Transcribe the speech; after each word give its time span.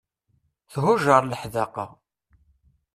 Thuǧer 0.71 1.23
leḥdaqa. 1.25 1.85